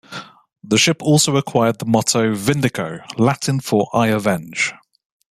The 0.63 0.79
ship 0.79 1.03
also 1.03 1.37
acquired 1.37 1.77
the 1.77 1.85
motto 1.85 2.33
"Vindico", 2.33 3.01
Latin 3.19 3.59
for 3.59 3.87
"I 3.95 4.07
Avenge". 4.07 4.73